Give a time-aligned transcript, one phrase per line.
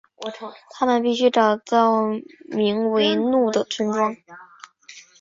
[0.71, 1.95] 他们必须找到
[2.49, 4.15] 名为怒的村庄。